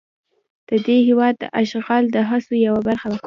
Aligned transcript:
د 0.69 0.71
دې 0.85 0.97
هېواد 1.07 1.35
د 1.39 1.43
اشغال 1.61 2.03
د 2.11 2.17
هڅو 2.29 2.53
یوه 2.67 2.81
برخه 2.87 3.07
وه. 3.09 3.17